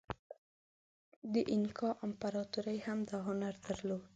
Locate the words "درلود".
3.67-4.01